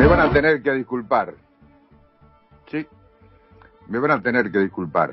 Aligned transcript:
Me 0.00 0.06
van 0.06 0.20
a 0.20 0.30
tener 0.32 0.62
que 0.62 0.72
disculpar. 0.72 1.34
Sí, 2.70 2.86
me 3.88 3.98
van 3.98 4.12
a 4.12 4.22
tener 4.22 4.50
que 4.50 4.60
disculpar. 4.60 5.12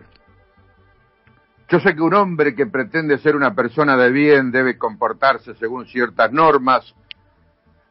Yo 1.67 1.81
sé 1.81 1.93
que 1.93 2.01
un 2.01 2.13
hombre 2.13 2.55
que 2.55 2.67
pretende 2.67 3.17
ser 3.17 3.35
una 3.35 3.53
persona 3.53 3.97
de 3.97 4.09
bien 4.11 4.49
debe 4.49 4.77
comportarse 4.77 5.55
según 5.55 5.87
ciertas 5.87 6.31
normas, 6.31 6.95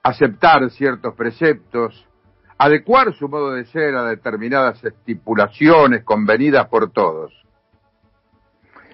aceptar 0.02 0.70
ciertos 0.70 1.14
preceptos, 1.14 2.08
adecuar 2.56 3.12
su 3.12 3.28
modo 3.28 3.52
de 3.52 3.66
ser 3.66 3.94
a 3.94 4.04
determinadas 4.04 4.82
estipulaciones 4.82 6.02
convenidas 6.02 6.66
por 6.68 6.90
todos. 6.92 7.30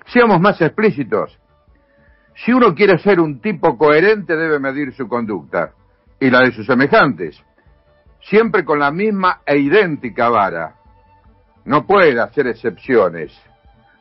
Seamos 0.06 0.40
más 0.40 0.60
explícitos. 0.60 1.38
Si 2.34 2.52
uno 2.52 2.74
quiere 2.74 2.98
ser 2.98 3.20
un 3.20 3.40
tipo 3.40 3.78
coherente 3.78 4.34
debe 4.34 4.58
medir 4.58 4.92
su 4.92 5.06
conducta 5.06 5.74
y 6.18 6.30
la 6.30 6.40
de 6.40 6.50
sus 6.50 6.66
semejantes, 6.66 7.40
siempre 8.22 8.64
con 8.64 8.78
la 8.78 8.90
misma 8.90 9.42
e 9.44 9.58
idéntica 9.58 10.28
vara. 10.28 10.74
No 11.64 11.86
puede 11.86 12.18
hacer 12.20 12.46
excepciones 12.46 13.32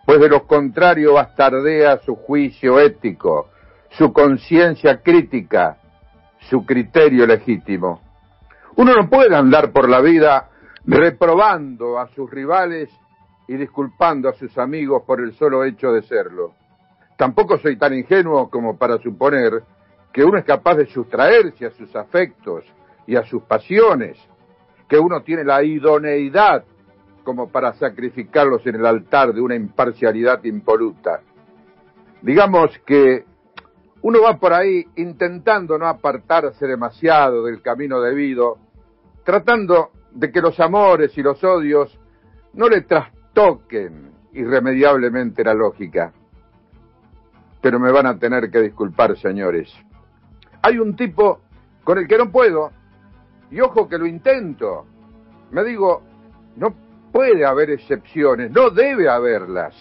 pues 0.05 0.19
de 0.19 0.29
lo 0.29 0.45
contrario 0.45 1.13
bastardea 1.13 1.99
su 1.99 2.15
juicio 2.15 2.79
ético, 2.79 3.49
su 3.91 4.11
conciencia 4.11 5.01
crítica, 5.01 5.77
su 6.49 6.65
criterio 6.65 7.25
legítimo. 7.25 8.01
Uno 8.75 8.95
no 8.95 9.09
puede 9.09 9.35
andar 9.35 9.71
por 9.71 9.89
la 9.89 10.01
vida 10.01 10.49
reprobando 10.85 11.99
a 11.99 12.07
sus 12.09 12.29
rivales 12.29 12.89
y 13.47 13.55
disculpando 13.55 14.29
a 14.29 14.33
sus 14.33 14.57
amigos 14.57 15.03
por 15.05 15.21
el 15.21 15.33
solo 15.35 15.63
hecho 15.63 15.91
de 15.91 16.01
serlo. 16.01 16.55
Tampoco 17.17 17.57
soy 17.59 17.77
tan 17.77 17.93
ingenuo 17.93 18.49
como 18.49 18.77
para 18.77 18.97
suponer 18.97 19.63
que 20.11 20.23
uno 20.23 20.39
es 20.39 20.45
capaz 20.45 20.75
de 20.75 20.87
sustraerse 20.87 21.67
a 21.67 21.71
sus 21.71 21.95
afectos 21.95 22.65
y 23.07 23.15
a 23.15 23.23
sus 23.23 23.43
pasiones, 23.43 24.17
que 24.87 24.99
uno 24.99 25.21
tiene 25.21 25.43
la 25.43 25.63
idoneidad 25.63 26.63
como 27.23 27.49
para 27.49 27.73
sacrificarlos 27.73 28.65
en 28.65 28.75
el 28.75 28.85
altar 28.85 29.33
de 29.33 29.41
una 29.41 29.55
imparcialidad 29.55 30.43
impoluta. 30.43 31.21
Digamos 32.21 32.77
que 32.85 33.25
uno 34.01 34.21
va 34.21 34.37
por 34.37 34.53
ahí 34.53 34.85
intentando 34.95 35.77
no 35.77 35.87
apartarse 35.87 36.65
demasiado 36.65 37.43
del 37.43 37.61
camino 37.61 38.01
debido, 38.01 38.57
tratando 39.23 39.91
de 40.11 40.31
que 40.31 40.41
los 40.41 40.59
amores 40.59 41.17
y 41.17 41.21
los 41.21 41.43
odios 41.43 41.97
no 42.53 42.67
le 42.67 42.81
trastoquen 42.81 44.11
irremediablemente 44.33 45.43
la 45.43 45.53
lógica. 45.53 46.11
Pero 47.61 47.79
me 47.79 47.91
van 47.91 48.07
a 48.07 48.17
tener 48.17 48.49
que 48.49 48.61
disculpar, 48.61 49.15
señores. 49.17 49.71
Hay 50.63 50.79
un 50.79 50.95
tipo 50.95 51.41
con 51.83 51.99
el 51.99 52.07
que 52.07 52.17
no 52.17 52.31
puedo, 52.31 52.71
y 53.51 53.59
ojo 53.59 53.87
que 53.87 53.97
lo 53.97 54.05
intento. 54.05 54.85
Me 55.51 55.63
digo, 55.63 56.01
no 56.55 56.73
puede 57.11 57.45
haber 57.45 57.69
excepciones, 57.71 58.51
no 58.51 58.69
debe 58.69 59.09
haberlas. 59.09 59.75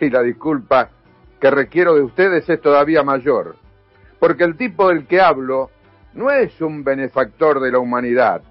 Y 0.00 0.08
la 0.08 0.22
disculpa 0.22 0.90
que 1.40 1.50
requiero 1.50 1.94
de 1.94 2.02
ustedes 2.02 2.48
es 2.48 2.60
todavía 2.60 3.02
mayor, 3.02 3.56
porque 4.18 4.44
el 4.44 4.56
tipo 4.56 4.88
del 4.88 5.06
que 5.06 5.20
hablo 5.20 5.70
no 6.14 6.30
es 6.30 6.60
un 6.60 6.82
benefactor 6.82 7.60
de 7.60 7.72
la 7.72 7.78
humanidad, 7.78 8.42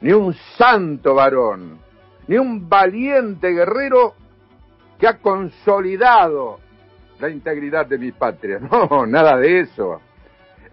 ni 0.00 0.12
un 0.12 0.34
santo 0.56 1.14
varón, 1.14 1.78
ni 2.26 2.38
un 2.38 2.68
valiente 2.68 3.50
guerrero 3.50 4.14
que 4.98 5.06
ha 5.06 5.18
consolidado 5.18 6.58
la 7.20 7.28
integridad 7.28 7.86
de 7.86 7.98
mi 7.98 8.12
patria. 8.12 8.58
No, 8.70 9.06
nada 9.06 9.36
de 9.36 9.60
eso. 9.60 10.00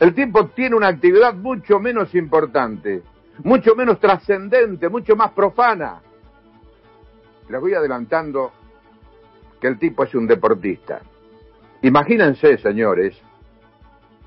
El 0.02 0.14
tipo 0.14 0.48
tiene 0.48 0.76
una 0.76 0.90
actividad 0.90 1.34
mucho 1.34 1.80
menos 1.80 2.14
importante, 2.14 3.02
mucho 3.44 3.76
menos 3.76 4.02
trascendente, 4.02 4.90
mucho 4.90 5.16
más 5.16 5.32
profana 5.32 6.02
les 7.52 7.60
voy 7.60 7.74
adelantando 7.74 8.52
que 9.60 9.68
el 9.68 9.78
tipo 9.78 10.04
es 10.04 10.16
un 10.16 10.26
deportista. 10.26 11.02
Imagínense, 11.82 12.58
señores, 12.58 13.22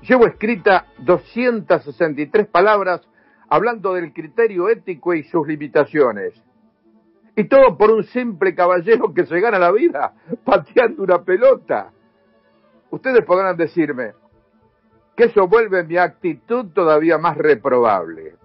llevo 0.01 0.27
escrita 0.27 0.85
263 0.99 2.47
palabras 2.47 3.01
hablando 3.49 3.93
del 3.93 4.13
criterio 4.13 4.69
ético 4.69 5.13
y 5.13 5.23
sus 5.23 5.47
limitaciones. 5.47 6.33
Y 7.35 7.45
todo 7.45 7.77
por 7.77 7.91
un 7.91 8.03
simple 8.03 8.53
caballero 8.55 9.13
que 9.13 9.25
se 9.25 9.39
gana 9.39 9.59
la 9.59 9.71
vida 9.71 10.13
pateando 10.45 11.03
una 11.03 11.23
pelota. 11.23 11.91
Ustedes 12.91 13.25
podrán 13.25 13.57
decirme 13.57 14.13
que 15.15 15.25
eso 15.25 15.47
vuelve 15.47 15.83
mi 15.83 15.97
actitud 15.97 16.67
todavía 16.73 17.17
más 17.17 17.37
reprobable. 17.37 18.35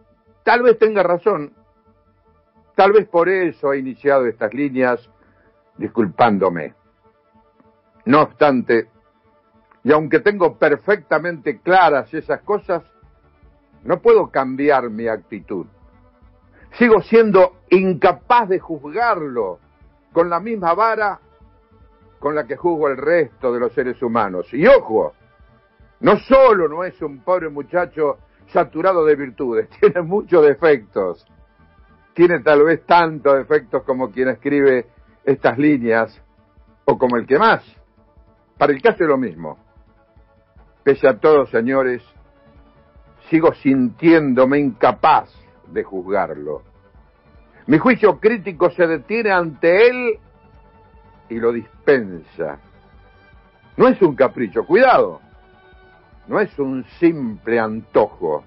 Tal 0.44 0.62
vez 0.62 0.78
tenga 0.78 1.02
razón, 1.02 1.52
Tal 2.80 2.92
vez 2.92 3.06
por 3.08 3.28
eso 3.28 3.74
he 3.74 3.78
iniciado 3.78 4.24
estas 4.24 4.54
líneas 4.54 5.06
disculpándome. 5.76 6.72
No 8.06 8.22
obstante, 8.22 8.88
y 9.84 9.92
aunque 9.92 10.20
tengo 10.20 10.56
perfectamente 10.56 11.58
claras 11.58 12.14
esas 12.14 12.40
cosas, 12.40 12.82
no 13.84 14.00
puedo 14.00 14.30
cambiar 14.30 14.88
mi 14.88 15.08
actitud. 15.08 15.66
Sigo 16.78 17.02
siendo 17.02 17.56
incapaz 17.68 18.48
de 18.48 18.60
juzgarlo 18.60 19.58
con 20.14 20.30
la 20.30 20.40
misma 20.40 20.72
vara 20.72 21.20
con 22.18 22.34
la 22.34 22.46
que 22.46 22.56
juzgo 22.56 22.88
el 22.88 22.96
resto 22.96 23.52
de 23.52 23.60
los 23.60 23.74
seres 23.74 24.02
humanos. 24.02 24.46
Y 24.54 24.66
ojo, 24.66 25.12
no 26.00 26.18
solo 26.18 26.68
no 26.68 26.84
es 26.84 27.00
un 27.02 27.20
pobre 27.20 27.48
muchacho 27.48 28.18
saturado 28.48 29.04
de 29.04 29.16
virtudes, 29.16 29.68
tiene 29.80 30.02
muchos 30.02 30.44
defectos 30.44 31.26
tiene 32.14 32.40
tal 32.40 32.64
vez 32.64 32.84
tantos 32.84 33.38
efectos 33.40 33.82
como 33.84 34.10
quien 34.10 34.28
escribe 34.28 34.86
estas 35.24 35.56
líneas 35.58 36.20
o 36.84 36.98
como 36.98 37.16
el 37.16 37.26
que 37.26 37.38
más. 37.38 37.64
Para 38.58 38.72
el 38.72 38.82
caso 38.82 39.04
es 39.04 39.08
lo 39.08 39.16
mismo. 39.16 39.58
Pese 40.82 41.08
a 41.08 41.18
todo, 41.18 41.46
señores, 41.46 42.02
sigo 43.28 43.54
sintiéndome 43.54 44.58
incapaz 44.58 45.30
de 45.68 45.82
juzgarlo. 45.82 46.62
Mi 47.66 47.78
juicio 47.78 48.18
crítico 48.18 48.70
se 48.70 48.86
detiene 48.86 49.30
ante 49.30 49.88
él 49.88 50.18
y 51.28 51.36
lo 51.36 51.52
dispensa. 51.52 52.58
No 53.76 53.88
es 53.88 54.02
un 54.02 54.14
capricho, 54.14 54.66
cuidado. 54.66 55.20
No 56.30 56.38
es 56.38 56.56
un 56.60 56.84
simple 57.00 57.58
antojo. 57.58 58.44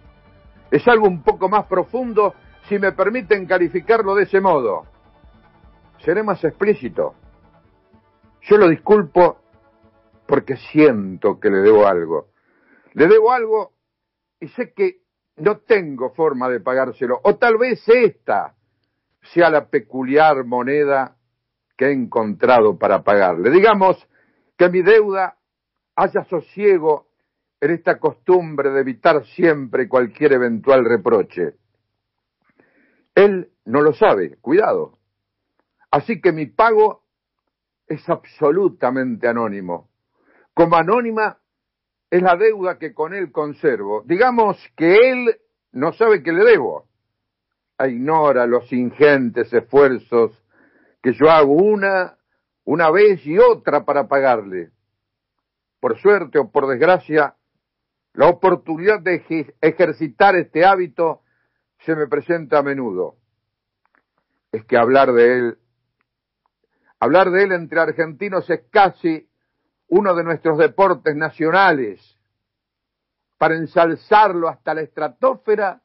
Es 0.72 0.88
algo 0.88 1.06
un 1.06 1.22
poco 1.22 1.50
más 1.50 1.66
profundo 1.66 2.34
si 2.70 2.80
me 2.80 2.94
permiten 2.94 3.46
calificarlo 3.46 4.16
de 4.16 4.24
ese 4.24 4.40
modo. 4.40 4.86
Seré 6.00 6.24
más 6.24 6.42
explícito. 6.46 7.14
Yo 8.44 8.56
lo 8.56 8.70
disculpo 8.70 9.38
porque 10.26 10.56
siento 10.56 11.42
que 11.42 11.50
le 11.50 11.58
debo 11.58 11.86
algo. 11.86 12.30
Le 12.94 13.08
debo 13.08 13.34
algo 13.34 13.74
y 14.40 14.48
sé 14.48 14.72
que 14.72 15.02
no 15.36 15.58
tengo 15.58 16.12
forma 16.12 16.48
de 16.48 16.62
pagárselo. 16.62 17.20
O 17.24 17.36
tal 17.36 17.58
vez 17.58 17.84
esta 17.90 18.56
sea 19.34 19.50
la 19.50 19.68
peculiar 19.68 20.46
moneda 20.46 21.18
que 21.76 21.88
he 21.88 21.92
encontrado 21.92 22.80
para 22.80 23.04
pagarle. 23.04 23.50
Digamos 23.50 24.08
que 24.58 24.70
mi 24.70 24.82
deuda 24.82 25.36
haya 25.98 26.24
sosiego 26.30 27.08
en 27.64 27.72
esta 27.72 27.98
costumbre 27.98 28.72
de 28.72 28.82
evitar 28.82 29.26
siempre 29.26 29.88
cualquier 29.88 30.34
eventual 30.34 30.84
reproche. 30.84 31.54
Él 33.16 33.52
no 33.64 33.80
lo 33.80 33.94
sabe, 33.94 34.36
cuidado. 34.42 34.98
Así 35.90 36.20
que 36.20 36.34
mi 36.34 36.48
pago 36.48 37.06
es 37.88 38.10
absolutamente 38.10 39.30
anónimo. 39.30 39.90
Como 40.54 40.76
anónima 40.76 41.38
es 42.12 42.22
la 42.22 42.36
deuda 42.36 42.78
que 42.78 42.94
con 42.94 43.14
él 43.14 43.32
conservo. 43.32 44.04
Digamos 44.06 44.58
que 44.76 44.96
él 44.96 45.38
no 45.72 45.94
sabe 45.94 46.22
que 46.22 46.34
le 46.34 46.44
debo. 46.44 46.90
Ignora 47.80 48.46
los 48.46 48.74
ingentes 48.74 49.54
esfuerzos 49.54 50.38
que 51.02 51.14
yo 51.14 51.30
hago 51.30 51.54
una, 51.54 52.18
una 52.66 52.92
vez 52.92 53.26
y 53.26 53.40
otra 53.40 53.86
para 53.86 54.10
pagarle. 54.10 54.72
Por 55.80 55.98
suerte 55.98 56.40
o 56.40 56.52
por 56.52 56.68
desgracia, 56.68 57.38
la 58.14 58.28
oportunidad 58.28 59.00
de 59.00 59.24
ejercitar 59.62 60.36
este 60.36 60.66
hábito 60.66 61.22
se 61.80 61.96
me 61.96 62.08
presenta 62.08 62.60
a 62.60 62.64
menudo 62.64 63.18
es 64.54 64.64
que 64.66 64.78
hablar 64.78 65.12
de 65.14 65.38
él, 65.38 65.58
hablar 67.00 67.32
de 67.32 67.44
él 67.44 67.52
entre 67.52 67.80
argentinos 67.80 68.48
es 68.50 68.62
casi 68.70 69.28
uno 69.88 70.14
de 70.14 70.24
nuestros 70.24 70.60
deportes 70.60 71.16
nacionales, 71.16 72.18
para 73.38 73.56
ensalzarlo 73.56 74.48
hasta 74.48 74.74
la 74.74 74.82
estratosfera 74.82 75.82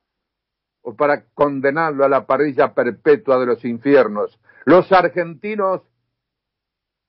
o 0.82 0.94
para 0.94 1.24
condenarlo 1.30 2.04
a 2.04 2.08
la 2.08 2.26
parrilla 2.26 2.72
perpetua 2.72 3.38
de 3.38 3.46
los 3.46 3.64
infiernos. 3.64 4.38
Los 4.64 4.92
argentinos 4.92 5.82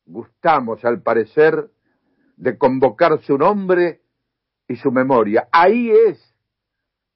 gustamos, 0.05 0.83
al 0.85 1.01
parecer, 1.01 1.69
de 2.37 2.57
convocar 2.57 3.19
su 3.21 3.37
nombre 3.37 4.01
y 4.69 4.77
su 4.77 4.91
memoria. 4.91 5.49
Ahí 5.51 5.91
es 5.91 6.33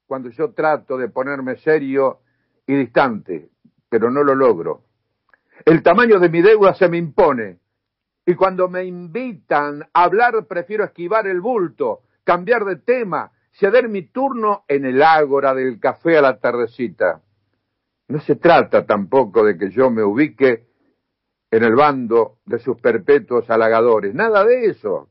cuando 0.06 0.28
yo 0.28 0.52
trato 0.52 0.98
de 0.98 1.08
ponerme 1.08 1.56
serio 1.56 2.20
y 2.66 2.74
distante, 2.74 3.48
pero 3.88 4.10
no 4.10 4.22
lo 4.22 4.34
logro. 4.34 4.82
El 5.64 5.82
tamaño 5.82 6.18
de 6.18 6.28
mi 6.28 6.42
deuda 6.42 6.74
se 6.74 6.88
me 6.88 6.98
impone. 6.98 7.60
Y 8.26 8.34
cuando 8.34 8.68
me 8.68 8.84
invitan 8.84 9.82
a 9.92 10.04
hablar, 10.04 10.46
prefiero 10.46 10.84
esquivar 10.84 11.26
el 11.26 11.40
bulto, 11.40 12.02
cambiar 12.24 12.64
de 12.64 12.76
tema, 12.76 13.32
ceder 13.52 13.88
mi 13.88 14.02
turno 14.02 14.64
en 14.66 14.84
el 14.84 15.02
ágora 15.02 15.54
del 15.54 15.78
café 15.78 16.18
a 16.18 16.22
la 16.22 16.40
tardecita. 16.40 17.22
No 18.08 18.20
se 18.20 18.36
trata 18.36 18.84
tampoco 18.84 19.44
de 19.44 19.56
que 19.56 19.70
yo 19.70 19.90
me 19.90 20.02
ubique 20.02 20.66
en 21.50 21.62
el 21.62 21.76
bando 21.76 22.38
de 22.46 22.58
sus 22.58 22.80
perpetuos 22.80 23.48
halagadores, 23.48 24.14
nada 24.14 24.44
de 24.44 24.66
eso. 24.66 25.10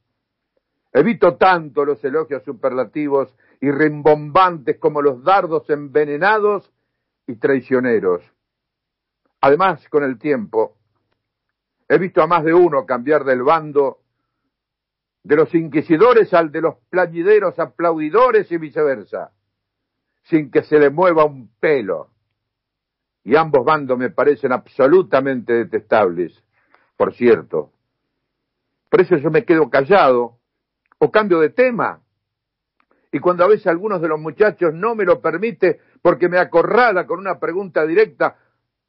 Evito 0.94 1.38
tanto 1.38 1.84
los 1.86 2.04
elogios 2.04 2.44
superlativos 2.44 3.36
y 3.60 3.72
rimbombantes 3.72 4.78
como 4.78 5.02
los 5.02 5.24
dardos 5.24 5.68
envenenados 5.72 6.72
y 7.26 7.36
traicioneros. 7.38 8.22
Además, 9.42 9.90
con 9.90 10.04
el 10.04 10.20
tiempo, 10.20 10.78
he 11.90 11.98
visto 11.98 12.22
a 12.22 12.28
más 12.28 12.44
de 12.44 12.54
uno 12.54 12.86
cambiar 12.86 13.24
del 13.24 13.42
bando 13.42 14.02
de 15.24 15.36
los 15.36 15.56
inquisidores 15.56 16.32
al 16.34 16.52
de 16.52 16.62
los 16.62 16.76
plañideros 16.90 17.58
aplaudidores 17.58 18.52
y 18.52 18.58
viceversa, 18.58 19.32
sin 20.24 20.52
que 20.52 20.62
se 20.62 20.78
le 20.78 20.92
mueva 20.92 21.26
un 21.26 21.50
pelo. 21.60 22.10
Y 23.24 23.36
ambos 23.36 23.66
bandos 23.66 23.98
me 23.98 24.12
parecen 24.12 24.52
absolutamente 24.52 25.54
detestables, 25.54 26.44
por 26.96 27.14
cierto. 27.16 27.72
Por 28.90 29.02
eso 29.02 29.18
yo 29.18 29.32
me 29.32 29.44
quedo 29.44 29.70
callado 29.72 30.38
o 31.00 31.12
cambio 31.12 31.40
de 31.40 31.50
tema. 31.50 32.02
Y 33.12 33.20
cuando 33.20 33.44
a 33.44 33.48
veces 33.48 33.68
algunos 33.68 34.02
de 34.02 34.08
los 34.08 34.20
muchachos 34.20 34.74
no 34.74 34.96
me 34.96 35.06
lo 35.06 35.22
permite 35.22 35.80
porque 36.02 36.30
me 36.30 36.40
acorrala 36.40 37.06
con 37.06 37.20
una 37.20 37.40
pregunta 37.40 37.86
directa 37.86 38.38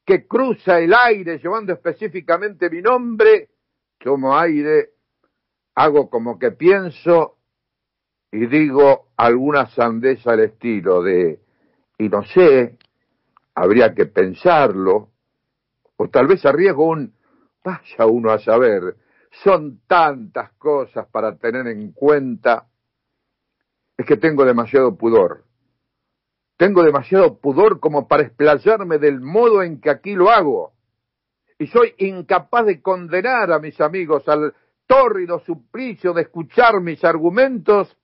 que 0.03 0.27
cruza 0.27 0.79
el 0.79 0.93
aire 0.93 1.39
llevando 1.39 1.73
específicamente 1.73 2.69
mi 2.69 2.81
nombre, 2.81 3.49
tomo 3.99 4.37
aire 4.37 4.95
hago 5.75 6.09
como 6.09 6.39
que 6.39 6.51
pienso 6.51 7.37
y 8.31 8.47
digo 8.47 9.09
alguna 9.17 9.67
sandeza 9.67 10.31
al 10.31 10.41
estilo 10.41 11.01
de, 11.01 11.39
y 11.97 12.09
no 12.09 12.23
sé, 12.23 12.77
habría 13.53 13.93
que 13.93 14.05
pensarlo, 14.07 15.09
o 15.97 16.09
tal 16.09 16.27
vez 16.27 16.45
arriesgo 16.45 16.89
un, 16.89 17.13
vaya 17.63 18.05
uno 18.05 18.31
a 18.31 18.39
saber, 18.39 18.95
son 19.43 19.81
tantas 19.87 20.51
cosas 20.53 21.07
para 21.07 21.37
tener 21.37 21.67
en 21.67 21.91
cuenta, 21.91 22.67
es 23.97 24.05
que 24.05 24.17
tengo 24.17 24.45
demasiado 24.45 24.95
pudor. 24.95 25.43
Tengo 26.57 26.83
demasiado 26.83 27.37
pudor 27.39 27.79
como 27.79 28.07
para 28.07 28.23
explayarme 28.23 28.97
del 28.97 29.19
modo 29.19 29.61
en 29.61 29.81
que 29.81 29.89
aquí 29.89 30.15
lo 30.15 30.29
hago. 30.29 30.73
Y 31.59 31.67
soy 31.67 31.93
incapaz 31.97 32.65
de 32.65 32.81
condenar 32.81 33.51
a 33.51 33.59
mis 33.59 33.79
amigos 33.81 34.27
al 34.27 34.53
tórrido 34.87 35.39
suplicio 35.39 36.13
de 36.13 36.23
escuchar 36.23 36.79
mis 36.81 37.03
argumentos 37.03 37.97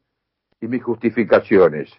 y 0.59 0.67
mis 0.67 0.83
justificaciones. 0.83 1.91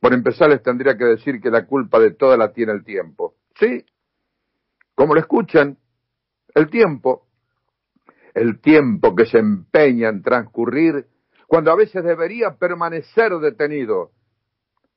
Por 0.00 0.12
empezar, 0.12 0.50
les 0.50 0.62
tendría 0.62 0.96
que 0.96 1.04
decir 1.04 1.40
que 1.40 1.50
la 1.50 1.66
culpa 1.66 1.98
de 1.98 2.12
toda 2.12 2.36
la 2.36 2.52
tiene 2.52 2.72
el 2.72 2.84
tiempo. 2.84 3.34
Sí, 3.58 3.84
como 4.94 5.14
lo 5.14 5.20
escuchan, 5.20 5.78
el 6.54 6.70
tiempo, 6.70 7.25
el 8.36 8.60
tiempo 8.60 9.16
que 9.16 9.24
se 9.24 9.38
empeña 9.38 10.10
en 10.10 10.20
transcurrir 10.20 11.06
cuando 11.46 11.72
a 11.72 11.74
veces 11.74 12.04
debería 12.04 12.56
permanecer 12.56 13.32
detenido, 13.38 14.10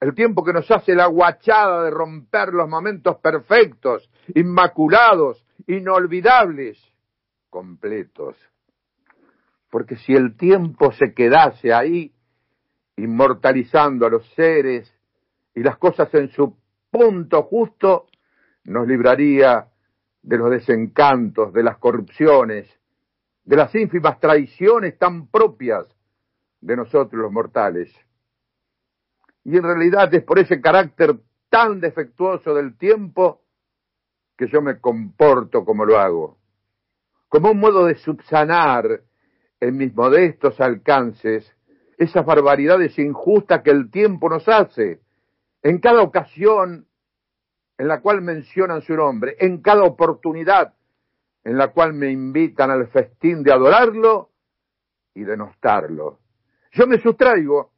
el 0.01 0.13
tiempo 0.13 0.43
que 0.43 0.51
nos 0.51 0.69
hace 0.69 0.93
la 0.93 1.05
guachada 1.05 1.85
de 1.85 1.91
romper 1.91 2.49
los 2.53 2.67
momentos 2.67 3.17
perfectos, 3.19 4.09
inmaculados, 4.35 5.45
inolvidables, 5.67 6.77
completos. 7.49 8.35
Porque 9.69 9.95
si 9.95 10.13
el 10.13 10.35
tiempo 10.35 10.91
se 10.91 11.13
quedase 11.13 11.73
ahí, 11.73 12.11
inmortalizando 12.97 14.05
a 14.05 14.09
los 14.09 14.27
seres 14.33 14.93
y 15.55 15.63
las 15.63 15.77
cosas 15.77 16.13
en 16.13 16.29
su 16.31 16.57
punto 16.91 17.43
justo, 17.43 18.07
nos 18.65 18.85
libraría 18.85 19.67
de 20.23 20.37
los 20.37 20.51
desencantos, 20.51 21.53
de 21.53 21.63
las 21.63 21.77
corrupciones, 21.77 22.78
de 23.43 23.55
las 23.55 23.73
ínfimas 23.75 24.19
traiciones 24.19 24.97
tan 24.97 25.27
propias 25.27 25.85
de 26.61 26.75
nosotros 26.75 27.21
los 27.21 27.31
mortales. 27.31 27.93
Y 29.43 29.57
en 29.57 29.63
realidad 29.63 30.13
es 30.13 30.23
por 30.23 30.39
ese 30.39 30.61
carácter 30.61 31.15
tan 31.49 31.79
defectuoso 31.79 32.53
del 32.53 32.77
tiempo 32.77 33.41
que 34.37 34.47
yo 34.47 34.61
me 34.61 34.79
comporto 34.79 35.65
como 35.65 35.85
lo 35.85 35.99
hago 35.99 36.39
como 37.29 37.51
un 37.51 37.59
modo 37.59 37.85
de 37.85 37.95
subsanar 37.95 39.03
en 39.61 39.77
mis 39.77 39.93
modestos 39.93 40.59
alcances 40.59 41.55
esas 41.97 42.25
barbaridades 42.25 42.97
injustas 42.97 43.61
que 43.61 43.69
el 43.69 43.91
tiempo 43.91 44.29
nos 44.29 44.47
hace. 44.47 44.99
En 45.61 45.79
cada 45.79 46.01
ocasión 46.01 46.87
en 47.77 47.87
la 47.87 48.01
cual 48.01 48.21
mencionan 48.21 48.81
su 48.81 48.95
nombre, 48.95 49.35
en 49.39 49.61
cada 49.61 49.83
oportunidad 49.83 50.73
en 51.43 51.57
la 51.57 51.69
cual 51.69 51.93
me 51.93 52.11
invitan 52.11 52.71
al 52.71 52.87
festín 52.87 53.43
de 53.43 53.51
adorarlo 53.51 54.31
y 55.13 55.23
de 55.23 55.37
nostarlo. 55.37 56.19
Yo 56.71 56.87
me 56.87 56.99
sustraigo 56.99 57.71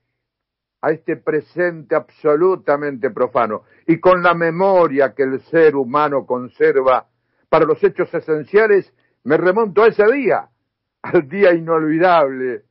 a 0.82 0.92
este 0.92 1.16
presente 1.18 1.96
absolutamente 1.96 3.12
profano 3.12 3.64
y 3.86 4.00
con 4.00 4.24
la 4.24 4.34
memoria 4.34 5.14
que 5.14 5.24
el 5.24 5.40
ser 5.42 5.76
humano 5.76 6.26
conserva 6.26 7.08
para 7.50 7.66
los 7.66 7.84
hechos 7.84 8.14
esenciales 8.14 8.94
me 9.24 9.38
remonto 9.38 9.84
a 9.84 9.88
ese 9.88 10.06
día, 10.12 10.50
al 11.04 11.28
día 11.28 11.54
inolvidable 11.54 12.64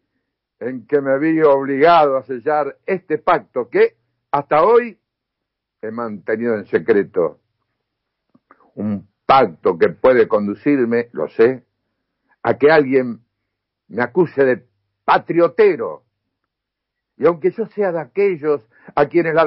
en 0.59 0.87
que 0.87 1.01
me 1.01 1.19
vi 1.19 1.41
obligado 1.41 2.17
a 2.17 2.23
sellar 2.25 2.79
este 2.85 3.19
pacto 3.19 3.69
que 3.69 3.97
hasta 4.31 4.63
hoy 4.63 4.99
he 5.81 5.91
mantenido 5.91 6.55
en 6.55 6.67
secreto. 6.67 7.41
Un 8.75 9.10
pacto 9.31 9.79
que 9.79 9.91
puede 9.91 10.27
conducirme, 10.27 11.09
lo 11.13 11.29
sé, 11.29 11.63
a 12.43 12.55
que 12.59 12.69
alguien 12.69 13.21
me 13.87 14.03
acuse 14.03 14.45
de 14.45 14.67
patriotero. 15.05 16.03
Y 17.17 17.29
aunque 17.29 17.53
yo 17.53 17.65
sea 17.67 17.93
de 17.93 18.01
aquellos 18.01 18.69
a 18.93 19.07
quienes 19.07 19.35
la 19.35 19.47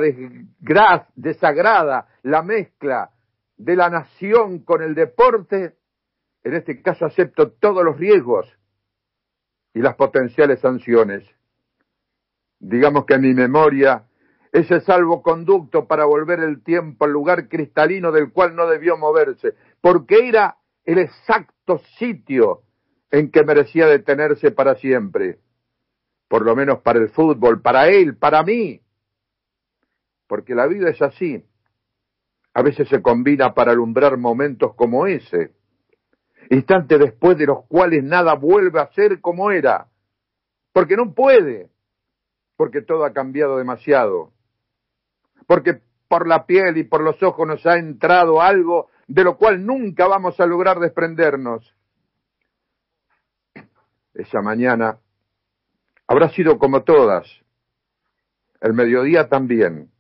desagrada 1.16 2.08
la 2.22 2.44
mezcla 2.44 3.12
de 3.58 3.76
la 3.76 3.90
nación 3.90 4.60
con 4.60 4.82
el 4.82 4.96
deporte, 4.96 5.76
en 6.46 6.54
este 6.54 6.82
caso 6.82 7.06
acepto 7.06 7.52
todos 7.52 7.84
los 7.84 7.98
riesgos 7.98 8.48
y 9.74 9.82
las 9.82 9.96
potenciales 9.96 10.62
sanciones. 10.62 11.26
Digamos 12.58 13.06
que 13.06 13.18
mi 13.18 13.34
memoria 13.34 14.06
es 14.54 14.70
el 14.70 14.82
salvoconducto 14.82 15.88
para 15.88 16.06
volver 16.06 16.40
el 16.40 16.64
tiempo 16.64 17.06
al 17.06 17.12
lugar 17.12 17.50
cristalino 17.50 18.12
del 18.12 18.32
cual 18.32 18.56
no 18.56 18.68
debió 18.68 18.98
moverse, 18.98 19.56
porque 19.84 20.30
era 20.30 20.60
el 20.86 20.98
exacto 20.98 21.80
sitio 22.00 22.62
en 23.12 23.30
que 23.30 23.44
merecía 23.44 23.86
detenerse 23.86 24.52
para 24.52 24.76
siempre, 24.76 25.40
por 26.30 26.46
lo 26.46 26.56
menos 26.56 26.80
para 26.80 27.00
el 27.00 27.10
fútbol, 27.10 27.62
para 27.62 27.90
él, 27.90 28.16
para 28.16 28.44
mí, 28.44 28.82
porque 30.26 30.56
la 30.56 30.68
vida 30.68 30.90
es 30.90 31.02
así. 31.02 31.46
A 32.54 32.62
veces 32.62 32.88
se 32.88 33.02
combina 33.02 33.54
para 33.54 33.74
alumbrar 33.74 34.16
momentos 34.16 34.74
como 34.76 35.06
ese 35.06 35.52
instantes 36.50 37.00
después 37.00 37.38
de 37.38 37.48
los 37.48 37.66
cuales 37.66 38.06
nada 38.06 38.36
vuelve 38.36 38.80
a 38.80 38.92
ser 38.94 39.20
como 39.20 39.52
era, 39.52 39.90
porque 40.72 40.96
no 40.96 41.14
puede, 41.14 41.70
porque 42.56 42.82
todo 42.82 43.04
ha 43.04 43.12
cambiado 43.12 43.58
demasiado, 43.58 44.32
porque 45.46 45.82
por 46.08 46.26
la 46.26 46.46
piel 46.46 46.78
y 46.78 46.86
por 46.86 47.02
los 47.02 47.22
ojos 47.22 47.46
nos 47.46 47.66
ha 47.66 47.78
entrado 47.78 48.42
algo 48.42 48.90
de 49.08 49.24
lo 49.24 49.38
cual 49.38 49.66
nunca 49.66 50.08
vamos 50.08 50.40
a 50.40 50.46
lograr 50.46 50.80
desprendernos. 50.80 51.76
Esa 54.14 54.42
mañana 54.42 55.00
habrá 56.08 56.30
sido 56.30 56.58
como 56.60 56.84
todas, 56.84 57.28
el 58.62 58.74
mediodía 58.74 59.28
también, 59.28 59.92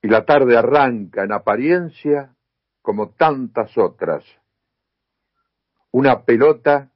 y 0.00 0.08
la 0.08 0.24
tarde 0.24 0.56
arranca 0.56 1.24
en 1.24 1.32
apariencia 1.32 2.34
como 2.82 3.10
tantas 3.10 3.76
otras 3.76 4.24
una 5.90 6.24
pelota 6.24 6.90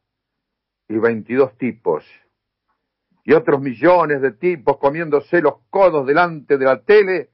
y 0.88 0.96
22 0.96 1.56
tipos. 1.56 2.04
Y 3.24 3.32
otros 3.32 3.60
millones 3.60 4.20
de 4.20 4.32
tipos 4.32 4.78
comiéndose 4.78 5.40
los 5.40 5.54
codos 5.70 6.06
delante 6.06 6.58
de 6.58 6.64
la 6.64 6.80
tele 6.82 7.30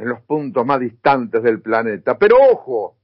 en 0.00 0.08
los 0.08 0.22
puntos 0.22 0.64
más 0.64 0.80
distantes 0.80 1.42
del 1.42 1.60
planeta. 1.60 2.16
Pero 2.16 2.36
ojo, 2.52 2.96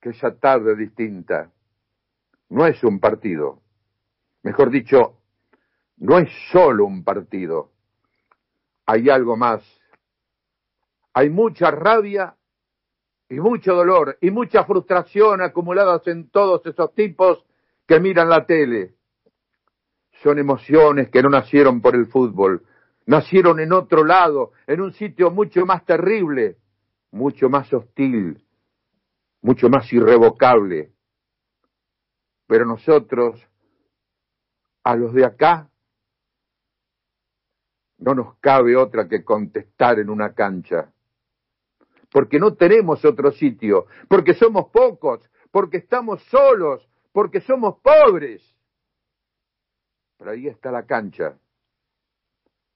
que 0.00 0.10
esa 0.10 0.38
tarde 0.38 0.76
distinta 0.76 1.50
no 2.50 2.64
es 2.64 2.82
un 2.84 3.00
partido. 3.00 3.60
Mejor 4.44 4.70
dicho, 4.70 5.16
no 5.96 6.16
es 6.16 6.30
solo 6.52 6.84
un 6.84 7.02
partido. 7.02 7.72
Hay 8.86 9.10
algo 9.10 9.36
más. 9.36 9.60
hay 11.12 11.28
mucha 11.28 11.72
rabia 11.72 12.36
y 13.28 13.40
mucho 13.40 13.74
dolor 13.74 14.16
y 14.20 14.30
mucha 14.30 14.62
frustración 14.62 15.42
acumuladas 15.42 16.06
en 16.06 16.30
todos 16.30 16.64
esos 16.66 16.94
tipos 16.94 17.44
que 17.84 17.98
miran 17.98 18.28
la 18.28 18.46
tele. 18.46 18.94
Son 20.22 20.38
emociones 20.38 21.10
que 21.10 21.20
no 21.20 21.30
nacieron 21.30 21.80
por 21.80 21.96
el 21.96 22.06
fútbol, 22.06 22.64
nacieron 23.08 23.58
en 23.58 23.72
otro 23.72 24.04
lado, 24.04 24.52
en 24.66 24.82
un 24.82 24.92
sitio 24.92 25.30
mucho 25.30 25.64
más 25.64 25.82
terrible, 25.86 26.58
mucho 27.10 27.48
más 27.48 27.72
hostil, 27.72 28.44
mucho 29.40 29.70
más 29.70 29.90
irrevocable. 29.90 30.92
Pero 32.46 32.66
nosotros, 32.66 33.42
a 34.84 34.94
los 34.94 35.14
de 35.14 35.24
acá, 35.24 35.70
no 37.96 38.14
nos 38.14 38.36
cabe 38.40 38.76
otra 38.76 39.08
que 39.08 39.24
contestar 39.24 39.98
en 39.98 40.10
una 40.10 40.34
cancha. 40.34 40.92
Porque 42.12 42.38
no 42.38 42.56
tenemos 42.56 43.06
otro 43.06 43.32
sitio, 43.32 43.86
porque 44.06 44.34
somos 44.34 44.68
pocos, 44.68 45.26
porque 45.50 45.78
estamos 45.78 46.22
solos, 46.24 46.86
porque 47.12 47.40
somos 47.40 47.80
pobres. 47.80 48.42
Pero 50.18 50.32
ahí 50.32 50.46
está 50.46 50.70
la 50.70 50.84
cancha, 50.84 51.38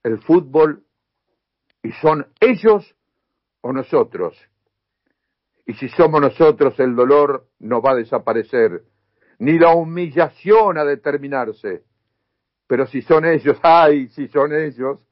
el 0.03 0.21
fútbol, 0.23 0.85
y 1.83 1.93
son 1.93 2.27
ellos 2.41 2.95
o 3.61 3.73
nosotros. 3.73 4.37
Y 5.67 5.75
si 5.75 5.89
somos 5.89 6.21
nosotros, 6.21 6.79
el 6.81 6.95
dolor 6.95 7.49
no 7.61 7.81
va 7.81 7.93
a 7.93 7.97
desaparecer, 7.97 8.83
ni 9.39 9.59
la 9.59 9.75
humillación 9.75 10.79
a 10.79 10.85
determinarse. 10.85 11.85
Pero 12.67 12.87
si 12.87 13.03
son 13.03 13.25
ellos, 13.25 13.59
ay, 13.63 14.09
si 14.09 14.29
son 14.29 14.53
ellos, 14.53 15.07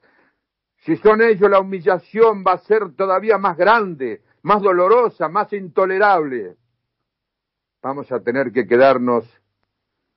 si 0.79 0.97
son 0.97 1.21
ellos, 1.21 1.51
la 1.51 1.61
humillación 1.61 2.43
va 2.47 2.53
a 2.53 2.59
ser 2.59 2.95
todavía 2.97 3.39
más 3.39 3.57
grande, 3.57 4.23
más 4.43 4.63
dolorosa, 4.63 5.29
más 5.29 5.53
intolerable. 5.53 6.57
Vamos 7.83 8.11
a 8.13 8.21
tener 8.21 8.51
que 8.51 8.67
quedarnos 8.67 9.25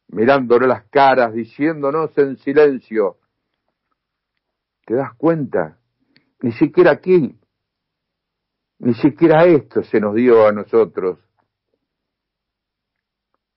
mirándole 0.08 0.68
las 0.68 0.84
caras, 0.86 1.34
diciéndonos 1.34 2.18
en 2.18 2.38
silencio, 2.38 3.18
¿te 4.86 4.96
das 4.96 5.14
cuenta? 5.16 5.80
Ni 6.42 6.52
siquiera 6.52 6.92
aquí, 6.92 7.40
ni 8.80 8.94
siquiera 8.96 9.46
esto 9.46 9.84
se 9.84 10.00
nos 10.00 10.16
dio 10.16 10.46
a 10.46 10.52
nosotros. 10.52 11.20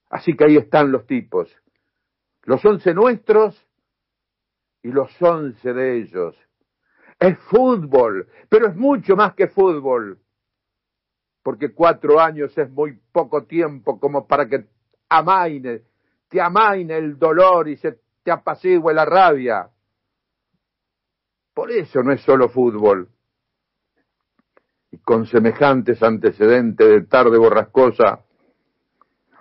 Así 0.09 0.35
que 0.37 0.45
ahí 0.45 0.57
están 0.57 0.91
los 0.91 1.05
tipos, 1.05 1.53
los 2.43 2.63
once 2.63 2.93
nuestros 2.93 3.61
y 4.81 4.89
los 4.89 5.11
once 5.21 5.73
de 5.73 5.97
ellos. 5.97 6.35
Es 7.19 7.37
fútbol, 7.49 8.29
pero 8.47 8.67
es 8.67 8.75
mucho 8.75 9.15
más 9.15 9.33
que 9.33 9.47
fútbol. 9.47 10.19
Porque 11.43 11.73
cuatro 11.73 12.19
años 12.19 12.57
es 12.57 12.69
muy 12.69 12.99
poco 13.11 13.45
tiempo 13.45 13.99
como 13.99 14.27
para 14.27 14.47
que 14.47 14.65
amaine, 15.09 15.81
te 16.29 16.41
amaine 16.41 16.97
el 16.97 17.17
dolor 17.17 17.67
y 17.67 17.77
se 17.77 17.99
te 18.23 18.31
apacigüe 18.31 18.93
la 18.93 19.05
rabia. 19.05 19.69
Por 21.57 21.71
eso 21.71 22.03
no 22.03 22.11
es 22.11 22.21
solo 22.21 22.49
fútbol. 22.49 23.09
Y 24.91 24.99
con 24.99 25.25
semejantes 25.25 26.03
antecedentes 26.03 26.87
de 26.87 27.01
tarde 27.07 27.35
borrascosa, 27.39 28.23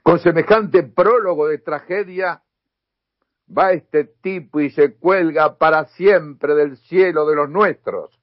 con 0.02 0.18
semejante 0.20 0.82
prólogo 0.84 1.46
de 1.46 1.58
tragedia, 1.58 2.42
va 3.54 3.72
este 3.72 4.04
tipo 4.04 4.60
y 4.60 4.70
se 4.70 4.94
cuelga 4.94 5.58
para 5.58 5.84
siempre 5.88 6.54
del 6.54 6.78
cielo 6.78 7.26
de 7.26 7.36
los 7.36 7.50
nuestros, 7.50 8.18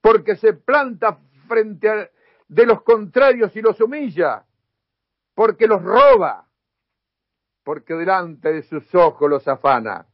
porque 0.00 0.36
se 0.36 0.52
planta 0.52 1.18
frente 1.48 1.90
a 1.90 2.08
de 2.46 2.66
los 2.66 2.82
contrarios 2.82 3.50
y 3.56 3.62
los 3.62 3.80
humilla, 3.80 4.44
porque 5.34 5.66
los 5.66 5.82
roba, 5.82 6.46
porque 7.64 7.94
delante 7.94 8.52
de 8.52 8.62
sus 8.62 8.94
ojos 8.94 9.28
los 9.28 9.48
afana. 9.48 10.06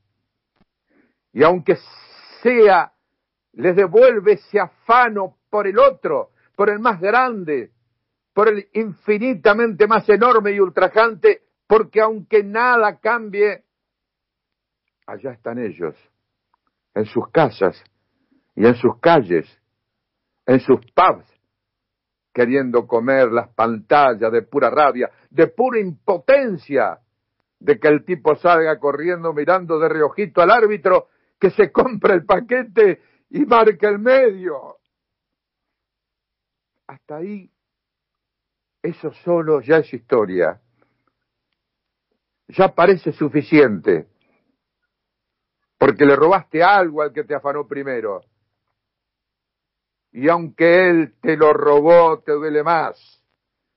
Y 1.35 1.43
aunque 1.43 1.77
sea, 2.43 2.94
les 3.57 3.77
devuelve 3.77 4.33
ese 4.33 4.61
afano 4.61 5.37
por 5.51 5.67
el 5.67 5.79
otro, 5.79 6.31
por 6.57 6.71
el 6.71 6.79
más 6.79 7.01
grande, 7.01 7.71
por 8.33 8.49
el 8.49 8.69
infinitamente 8.73 9.87
más 9.87 10.09
enorme 10.09 10.53
y 10.53 10.61
ultrajante, 10.61 11.43
porque 11.67 12.01
aunque 12.01 12.43
nada 12.43 12.99
cambie, 12.99 13.65
allá 15.07 15.33
están 15.33 15.59
ellos, 15.59 15.95
en 16.95 17.05
sus 17.07 17.29
casas 17.31 17.83
y 18.55 18.67
en 18.67 18.75
sus 18.75 18.99
calles, 19.01 19.47
en 20.47 20.61
sus 20.61 20.81
pubs, 20.93 21.27
queriendo 22.33 22.87
comer 22.87 23.31
las 23.31 23.49
pantallas 23.51 24.33
de 24.33 24.43
pura 24.43 24.69
rabia, 24.71 25.11
de 25.31 25.47
pura 25.47 25.79
impotencia, 25.79 26.99
de 27.61 27.79
que 27.79 27.89
el 27.89 28.05
tipo 28.05 28.35
salga 28.35 28.79
corriendo 28.79 29.33
mirando 29.33 29.79
de 29.79 29.89
reojito 29.89 30.43
al 30.43 30.51
árbitro 30.51 31.09
que 31.39 31.51
se 31.51 31.71
compra 31.73 32.15
el 32.15 32.25
paquete 32.25 33.01
y 33.31 33.45
marca 33.45 33.89
el 33.89 33.99
medio. 33.99 34.79
Hasta 36.87 37.17
ahí, 37.17 37.51
eso 38.83 39.13
solo 39.25 39.61
ya 39.61 39.79
es 39.79 39.93
historia. 39.93 40.61
Ya 42.49 42.75
parece 42.75 43.13
suficiente 43.13 44.09
porque 45.85 46.07
le 46.07 46.17
robaste 46.17 46.63
algo 46.63 47.03
al 47.03 47.13
que 47.13 47.25
te 47.25 47.35
afanó 47.35 47.67
primero. 47.67 48.23
Y 50.13 50.31
aunque 50.31 50.89
él 50.89 51.15
te 51.21 51.37
lo 51.37 51.53
robó, 51.53 52.21
te 52.21 52.33
duele 52.33 52.63
más. 52.63 53.23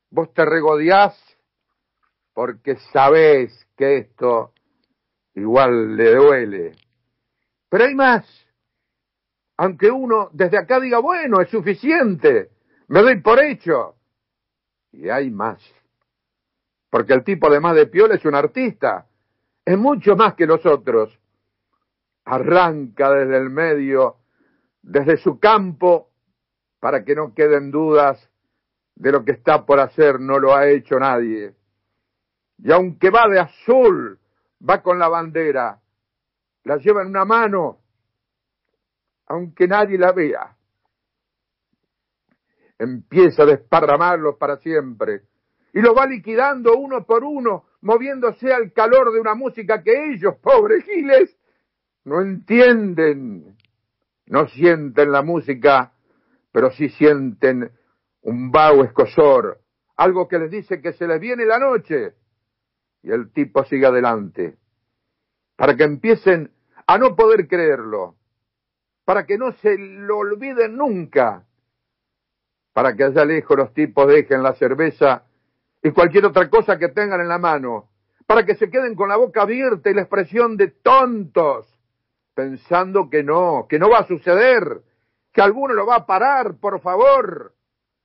Vos 0.09 0.33
te 0.33 0.45
regodeás 0.45 1.19
porque 2.33 2.77
sabés 2.93 3.67
que 3.75 3.97
esto 3.97 4.53
igual 5.33 5.97
le 5.97 6.15
duele. 6.15 6.75
Pero 7.67 7.83
hay 7.83 7.95
más. 7.95 8.46
Aunque 9.57 9.89
uno 9.89 10.29
desde 10.33 10.57
acá 10.57 10.79
diga, 10.79 10.99
bueno, 10.99 11.41
es 11.41 11.49
suficiente, 11.49 12.51
me 12.87 13.01
doy 13.01 13.19
por 13.21 13.43
hecho. 13.43 13.95
Y 14.91 15.09
hay 15.09 15.29
más. 15.31 15.61
Porque 16.89 17.13
el 17.13 17.23
tipo 17.23 17.47
además 17.47 17.75
de 17.75 17.87
Piola 17.87 18.15
es 18.15 18.25
un 18.25 18.35
artista. 18.35 19.07
Es 19.65 19.77
mucho 19.77 20.15
más 20.15 20.35
que 20.35 20.45
los 20.45 20.65
otros 20.65 21.19
arranca 22.27 23.09
desde 23.11 23.37
el 23.37 23.49
medio, 23.49 24.17
desde 24.81 25.17
su 25.17 25.39
campo, 25.39 26.09
para 26.79 27.03
que 27.03 27.15
no 27.15 27.33
queden 27.33 27.71
dudas 27.71 28.29
de 28.95 29.11
lo 29.11 29.23
que 29.23 29.31
está 29.31 29.65
por 29.65 29.79
hacer, 29.79 30.19
no 30.19 30.37
lo 30.37 30.53
ha 30.53 30.67
hecho 30.67 30.99
nadie. 30.99 31.55
Y 32.57 32.71
aunque 32.71 33.09
va 33.09 33.27
de 33.29 33.39
azul, 33.39 34.19
va 34.67 34.81
con 34.81 34.99
la 34.99 35.07
bandera, 35.07 35.79
la 36.63 36.77
lleva 36.77 37.01
en 37.01 37.09
una 37.09 37.23
mano, 37.23 37.79
aunque 39.27 39.67
nadie 39.67 39.97
la 39.97 40.11
vea. 40.11 40.55
Empieza 42.79 43.43
a 43.43 43.47
desparramarlos 43.47 44.35
para 44.37 44.57
siempre 44.57 45.23
y 45.73 45.81
lo 45.81 45.93
va 45.93 46.07
liquidando 46.07 46.75
uno 46.75 47.05
por 47.05 47.23
uno, 47.23 47.65
moviéndose 47.81 48.51
al 48.51 48.73
calor 48.73 49.11
de 49.13 49.19
una 49.19 49.35
música 49.35 49.83
que 49.83 50.13
ellos, 50.13 50.35
pobres 50.41 50.83
giles, 50.85 51.37
no 52.05 52.21
entienden, 52.21 53.55
no 54.25 54.47
sienten 54.47 55.11
la 55.11 55.21
música, 55.21 55.93
pero 56.51 56.71
sí 56.71 56.89
sienten 56.89 57.71
un 58.21 58.51
vago 58.51 58.83
escosor, 58.83 59.59
algo 59.97 60.27
que 60.27 60.39
les 60.39 60.49
dice 60.49 60.81
que 60.81 60.93
se 60.93 61.05
les 61.05 61.19
viene 61.19 61.45
la 61.45 61.59
noche. 61.59 62.15
Y 63.03 63.11
el 63.11 63.31
tipo 63.31 63.63
sigue 63.65 63.85
adelante, 63.85 64.57
para 65.55 65.75
que 65.75 65.83
empiecen 65.83 66.51
a 66.87 66.97
no 66.97 67.15
poder 67.15 67.47
creerlo, 67.47 68.16
para 69.07 69.25
que 69.25 69.37
no 69.37 69.53
se 69.53 69.77
lo 69.77 70.17
olviden 70.17 70.75
nunca, 70.75 71.45
para 72.73 72.93
que 72.93 73.05
allá 73.05 73.23
lejos 73.23 73.55
los 73.55 73.73
tipos 73.73 74.05
dejen 74.05 74.43
la 74.43 74.53
cerveza 74.55 75.23
y 75.81 75.91
cualquier 75.91 76.25
otra 76.25 76.49
cosa 76.49 76.77
que 76.77 76.89
tengan 76.89 77.21
en 77.21 77.29
la 77.29 77.37
mano, 77.37 77.87
para 78.25 78.45
que 78.45 78.55
se 78.55 78.69
queden 78.69 78.95
con 78.95 79.07
la 79.07 79.15
boca 79.15 79.43
abierta 79.43 79.89
y 79.89 79.93
la 79.93 80.01
expresión 80.01 80.57
de 80.57 80.71
tontos, 80.83 81.73
pensando 82.35 83.09
que 83.09 83.23
no, 83.23 83.65
que 83.69 83.79
no 83.79 83.89
va 83.89 83.99
a 83.99 84.07
suceder, 84.07 84.81
que 85.31 85.41
alguno 85.41 85.73
lo 85.73 85.85
va 85.85 85.95
a 85.95 86.05
parar, 86.05 86.57
por 86.59 86.81
favor, 86.81 87.53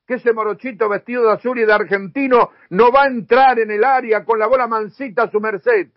que 0.06 0.14
ese 0.14 0.32
morochito 0.32 0.88
vestido 0.88 1.25
de 1.25 1.32
azul 1.32 1.59
y 1.59 1.64
de 1.64 1.73
argentino 1.73 2.50
no 2.71 2.92
va 2.92 3.02
a 3.02 3.09
entrar 3.09 3.59
en 3.59 3.73
el 3.73 3.82
área 3.82 4.25
con 4.25 4.38
la 4.38 4.47
bola 4.47 4.68
mansita 4.68 5.25
a 5.25 5.30
su 5.32 5.40
merced, 5.40 5.88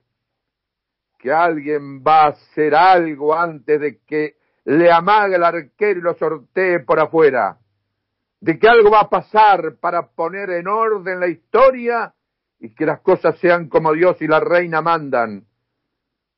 que 1.20 1.32
alguien 1.32 2.04
va 2.04 2.24
a 2.24 2.30
hacer 2.30 2.74
algo 2.74 3.36
antes 3.36 3.80
de 3.80 4.00
que 4.00 4.44
le 4.66 4.92
amague 4.92 5.36
el 5.36 5.44
arquero 5.44 6.00
y 6.00 6.04
lo 6.04 6.14
sortee 6.16 6.80
por 6.82 7.00
afuera, 7.00 7.58
de 8.40 8.60
que 8.60 8.68
algo 8.68 8.92
va 8.92 9.02
a 9.02 9.10
pasar 9.10 9.76
para 9.80 10.08
poner 10.08 10.50
en 10.52 10.68
orden 10.68 11.20
la 11.20 11.28
historia 11.28 12.14
y 12.60 12.74
que 12.74 12.86
las 12.86 13.02
cosas 13.02 13.38
sean 13.40 13.70
como 13.70 13.94
Dios 13.94 14.22
y 14.22 14.28
la 14.28 14.40
reina 14.40 14.82
mandan 14.82 15.46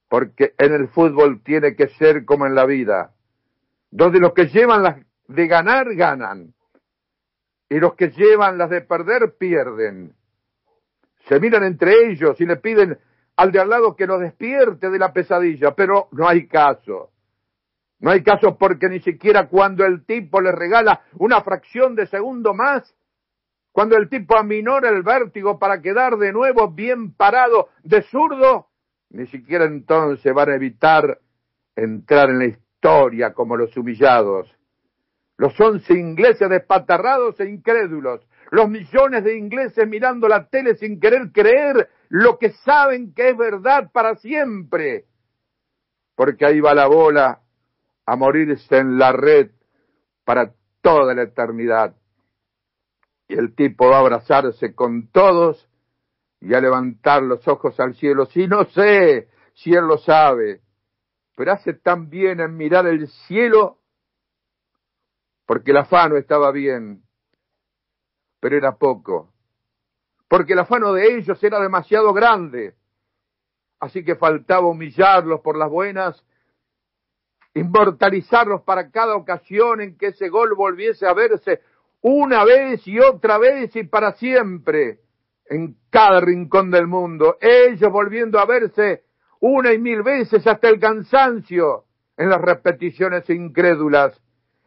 porque 0.10 0.54
en 0.58 0.74
el 0.74 0.88
fútbol 0.90 1.42
tiene 1.44 1.76
que 1.76 1.90
ser 1.90 2.26
como 2.26 2.46
en 2.46 2.56
la 2.56 2.66
vida, 2.66 3.12
donde 3.92 4.20
los 4.20 4.34
que 4.34 4.48
llevan 4.48 4.84
las 4.84 4.98
de 5.28 5.48
ganar, 5.48 5.94
ganan, 5.96 6.54
Y 7.70 7.80
los 7.80 7.96
que 7.96 8.12
llevan 8.12 8.58
las 8.58 8.70
de 8.70 8.80
perder 8.80 9.36
pierden. 9.38 10.16
Se 11.28 11.38
miran 11.38 11.66
entre 11.66 12.12
ellos 12.12 12.40
y 12.40 12.46
le 12.46 12.56
piden 12.56 12.98
al 13.36 13.52
de 13.52 13.60
al 13.60 13.70
lado 13.70 13.94
que 13.94 14.08
lo 14.08 14.18
despierte 14.20 14.90
de 14.90 14.98
la 14.98 15.12
pesadilla, 15.12 15.76
pero 15.76 16.08
no 16.14 16.26
hay 16.30 16.48
caso. 16.48 17.12
No 18.00 18.12
hay 18.12 18.24
caso 18.24 18.58
porque 18.58 18.89
ni 18.89 19.00
siquiera 19.00 19.48
cuando 19.48 19.86
el 19.86 20.06
tipo 20.06 20.39
le 20.39 20.51
regala 20.51 21.01
una 21.13 21.42
fracción 21.42 21.96
de 21.96 22.06
segundo 22.08 22.54
más, 22.54 22.96
cuando 23.72 23.98
el 23.98 24.08
tipo 24.10 24.38
aminora 24.38 24.89
el 24.89 25.01
vértigo 25.04 25.58
para 25.58 25.82
quedar 25.82 26.18
de 26.18 26.32
nuevo 26.32 26.72
bien 26.72 27.13
parado 27.13 27.70
de 27.84 28.04
zurdo, 28.04 28.68
ni 29.10 29.25
siquiera 29.27 29.66
entonces 29.66 30.32
van 30.34 30.50
a 30.50 30.56
evitar 30.56 31.20
entrar 31.75 32.30
en 32.30 32.39
la 32.39 32.46
historia 32.46 33.34
como 33.34 33.56
los 33.56 33.75
humillados. 33.75 34.54
Los 35.38 35.60
once 35.60 35.94
ingleses 35.94 36.50
despatarrados 36.50 37.39
e 37.39 37.50
incrédulos, 37.50 38.27
los 38.50 38.70
millones 38.70 39.24
de 39.24 39.38
ingleses 39.38 39.88
mirando 39.88 40.27
la 40.27 40.48
tele 40.48 40.75
sin 40.75 41.00
querer 41.00 41.32
creer 41.32 41.89
lo 42.10 42.39
que 42.39 42.51
saben 42.63 43.13
que 43.13 43.30
es 43.30 43.38
verdad 43.38 43.92
para 43.92 44.16
siempre. 44.16 45.06
Porque 46.16 46.46
ahí 46.46 46.60
va 46.60 46.74
la 46.74 46.88
bola 46.88 47.42
a 48.08 48.16
morirse 48.16 48.78
en 48.78 48.98
la 48.98 49.12
red 49.12 49.52
para 50.26 50.56
toda 50.82 51.14
la 51.14 51.22
eternidad. 51.22 51.96
Y 53.28 53.36
el 53.36 53.54
tipo 53.54 53.88
va 53.90 53.98
a 53.98 54.00
abrazarse 54.00 54.74
con 54.74 55.12
todos 55.12 55.70
y 56.42 56.56
a 56.56 56.60
levantar 56.62 57.22
los 57.22 57.48
ojos 57.48 57.80
al 57.80 57.94
cielo. 57.94 58.26
Si 58.26 58.48
no 58.48 58.66
sé 58.66 59.30
si 59.54 59.74
él 59.74 59.86
lo 59.86 60.00
sabe, 60.00 60.62
pero 61.36 61.52
hace 61.52 61.74
tan 61.74 62.10
bien 62.10 62.40
en 62.40 62.58
mirar 62.58 62.88
el 62.88 63.08
cielo 63.28 63.78
porque 65.46 65.70
el 65.70 65.78
afano 65.78 66.18
estaba 66.18 66.52
bien, 66.52 67.04
pero 68.40 68.58
era 68.58 68.76
poco 68.76 69.34
porque 70.28 70.54
el 70.54 70.60
afano 70.60 70.94
de 70.94 71.16
ellos 71.16 71.42
era 71.44 71.60
demasiado 71.60 72.14
grande. 72.14 72.76
Así 73.80 74.04
que 74.04 74.16
faltaba 74.16 74.68
humillarlos 74.68 75.42
por 75.42 75.58
las 75.58 75.70
buenas, 75.70 76.24
inmortalizarlos 77.58 78.62
para 78.64 78.90
cada 78.92 79.16
ocasión 79.16 79.82
en 79.82 79.98
que 79.98 80.08
ese 80.08 80.30
gol 80.30 80.56
volviese 80.56 81.08
a 81.08 81.14
verse 81.14 81.62
una 82.02 82.46
vez 82.46 82.88
y 82.88 83.00
otra 83.00 83.38
vez 83.38 83.76
y 83.76 83.84
para 83.84 84.14
siempre 84.14 85.00
en 85.50 85.76
cada 85.90 86.20
rincón 86.22 86.72
del 86.72 86.88
mundo, 86.88 87.38
ellos 87.40 87.92
volviendo 87.92 88.40
a 88.40 88.46
verse 88.46 89.04
una 89.40 89.74
y 89.74 89.80
mil 89.80 90.04
veces 90.04 90.46
hasta 90.46 90.68
el 90.70 90.80
cansancio 90.80 91.86
en 92.18 92.30
las 92.30 92.42
repeticiones 92.42 93.30
incrédulas, 93.30 94.20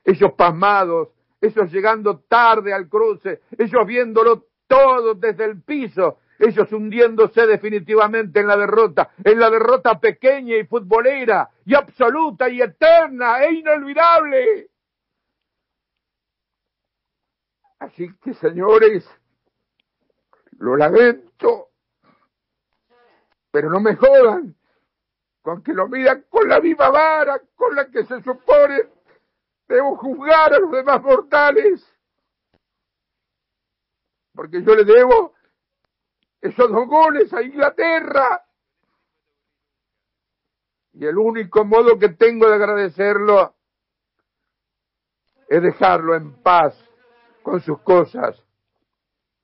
ellos 0.05 0.33
pasmados, 0.37 1.09
ellos 1.41 1.71
llegando 1.73 2.21
tarde 2.29 2.73
al 2.73 2.89
cruce, 2.89 3.41
ellos 3.59 3.87
viéndolo 3.87 4.45
todos 4.67 5.19
desde 5.21 5.45
el 5.45 5.63
piso, 5.63 6.19
ellos 6.41 6.73
hundiéndose 6.73 7.47
definitivamente 7.47 8.41
en 8.41 8.47
la 8.47 8.57
derrota, 8.57 9.11
en 9.23 9.39
la 9.39 9.51
derrota 9.51 10.01
pequeña 10.01 10.57
y 10.57 10.65
futbolera, 10.65 11.51
y 11.67 11.75
absoluta 11.75 12.49
y 12.49 12.63
eterna 12.63 13.45
e 13.45 13.53
inolvidable. 13.53 14.71
Así 17.79 18.11
que, 18.23 18.33
señores, 18.35 19.07
lo 20.59 20.77
lamento, 20.77 21.69
pero 23.51 23.69
no 23.69 23.81
me 23.81 23.95
jodan 23.97 24.55
con 25.43 25.63
que 25.63 25.75
lo 25.75 25.89
miran 25.89 26.25
con 26.29 26.49
la 26.49 26.61
misma 26.61 26.89
vara 26.91 27.41
con 27.55 27.75
la 27.75 27.91
que 27.91 28.05
se 28.05 28.23
supone 28.23 28.89
debo 29.67 29.97
juzgar 29.97 30.53
a 30.53 30.59
los 30.59 30.71
demás 30.71 31.03
mortales 31.03 31.83
porque 34.35 34.63
yo 34.63 34.75
le 34.75 34.85
debo 34.85 35.33
esos 36.41 36.71
dos 36.71 36.87
goles 36.87 37.33
a 37.33 37.43
Inglaterra. 37.43 38.43
Y 40.93 41.07
el 41.07 41.19
único 41.19 41.65
modo 41.65 41.99
que 41.99 42.11
tengo 42.11 42.49
de 42.49 42.55
agradecerlo 42.55 43.55
es 45.49 45.63
dejarlo 45.63 46.15
en 46.15 46.43
paz 46.43 46.77
con 47.43 47.61
sus 47.61 47.81
cosas, 47.83 48.43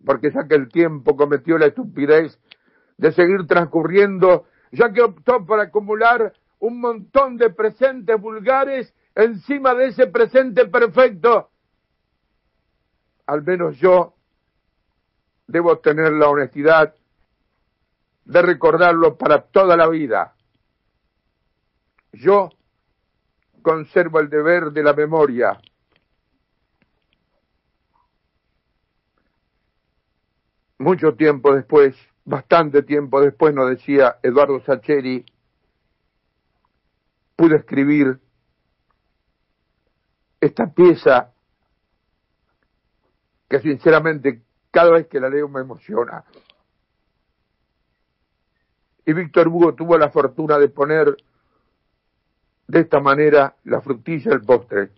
porque 0.04 0.30
ya 0.30 0.46
que 0.46 0.54
el 0.54 0.68
tiempo 0.68 1.16
cometió 1.16 1.58
la 1.58 1.66
estupidez 1.66 2.38
de 2.96 3.12
seguir 3.12 3.46
transcurriendo, 3.46 4.46
ya 4.72 4.92
que 4.92 5.02
optó 5.02 5.44
por 5.44 5.60
acumular 5.60 6.32
un 6.58 6.80
montón 6.80 7.36
de 7.36 7.50
presentes 7.50 8.20
vulgares 8.20 8.94
encima 9.14 9.74
de 9.74 9.88
ese 9.88 10.06
presente 10.08 10.66
perfecto, 10.66 11.50
al 13.26 13.42
menos 13.42 13.76
yo 13.78 14.15
debo 15.46 15.78
tener 15.78 16.12
la 16.12 16.28
honestidad 16.28 16.94
de 18.24 18.42
recordarlo 18.42 19.16
para 19.16 19.42
toda 19.42 19.76
la 19.76 19.88
vida. 19.88 20.34
Yo 22.12 22.50
conservo 23.62 24.20
el 24.20 24.28
deber 24.28 24.72
de 24.72 24.82
la 24.82 24.92
memoria. 24.92 25.60
Mucho 30.78 31.14
tiempo 31.14 31.54
después, 31.54 31.96
bastante 32.24 32.82
tiempo 32.82 33.20
después, 33.20 33.54
nos 33.54 33.70
decía 33.70 34.18
Eduardo 34.22 34.60
Sacheri, 34.60 35.24
pude 37.34 37.56
escribir 37.56 38.20
esta 40.40 40.72
pieza 40.72 41.32
que 43.48 43.60
sinceramente 43.60 44.45
cada 44.76 44.90
vez 44.90 45.06
que 45.06 45.18
la 45.18 45.30
leo 45.30 45.48
me 45.48 45.62
emociona. 45.62 46.22
Y 49.06 49.14
Víctor 49.14 49.48
Hugo 49.48 49.74
tuvo 49.74 49.96
la 49.96 50.10
fortuna 50.10 50.58
de 50.58 50.68
poner 50.68 51.16
de 52.68 52.80
esta 52.80 53.00
manera 53.00 53.56
la 53.64 53.80
frutilla 53.80 54.32
del 54.32 54.42
postre. 54.42 54.90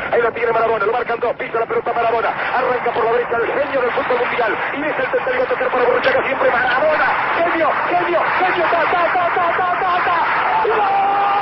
Ahí 0.00 0.20
la 0.20 0.27
tiene 0.38 0.52
Marabona, 0.52 0.86
lo 0.86 0.92
marcan 0.92 1.18
dos, 1.18 1.34
pisa 1.34 1.58
la 1.58 1.66
pelota 1.66 1.92
Marabona, 1.92 2.28
arranca 2.28 2.92
por 2.92 3.04
la 3.04 3.12
derecha 3.12 3.36
el 3.38 3.46
genio 3.46 3.80
del 3.80 3.90
fútbol 3.90 4.18
mundial, 4.20 4.56
y 4.72 4.82
es 4.82 4.98
el 4.98 5.10
tercero 5.10 5.44
tercer 5.46 5.68
para 5.68 5.84
Borruchaga 5.84 6.24
siempre 6.24 6.50
Marabona, 6.50 7.06
genio, 7.36 7.70
genio, 7.90 8.20
genio, 8.38 8.64
ta, 8.70 8.84
ta, 8.84 9.02
ta, 9.14 9.34
ta, 9.34 9.52
ta, 9.58 9.80
ta, 9.80 10.04
ta. 10.04 11.37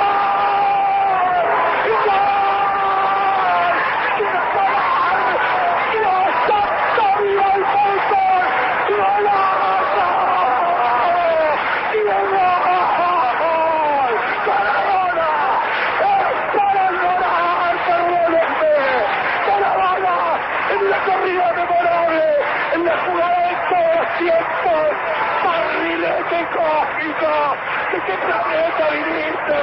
¿De 27.97 28.03
qué 28.03 28.13
planeta 28.13 28.89
viniste? 28.91 29.59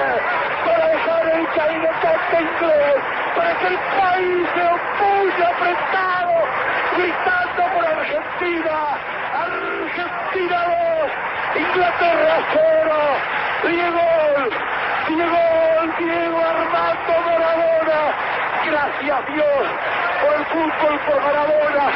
Para 0.64 0.88
dejar 0.88 1.22
el 1.38 1.46
caído 1.54 1.88
inglés, 2.40 3.00
para 3.36 3.54
que 3.60 3.66
el 3.68 3.78
país 3.78 4.48
se 4.54 4.62
opulle 4.74 5.44
apretado, 5.46 6.34
gritando 6.96 7.62
por 7.74 7.84
Argentina. 7.86 8.76
Argentina 9.38 10.58
2, 10.66 11.62
Inglaterra 11.62 12.34
0. 12.50 12.94
Diego, 13.70 14.06
Diego, 15.06 15.42
Diego 15.96 16.38
Armando 16.44 17.14
Maradona. 17.26 18.00
Gracias 18.66 19.26
Dios 19.28 19.64
por 20.22 20.34
el 20.34 20.44
fútbol, 20.46 20.98
por 21.06 21.22
Maradona, 21.22 21.86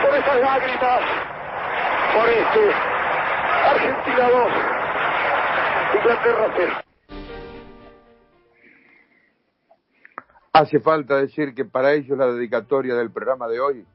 por 0.00 0.14
esas 0.16 0.36
lágrimas, 0.40 1.00
por 2.14 2.26
este 2.26 2.72
Argentina 3.68 4.28
2. 4.30 4.77
Hace 10.52 10.80
falta 10.80 11.16
decir 11.16 11.54
que 11.54 11.64
para 11.64 11.92
ellos 11.92 12.18
la 12.18 12.26
dedicatoria 12.26 12.94
del 12.94 13.10
programa 13.10 13.46
de 13.48 13.60
hoy 13.60 13.86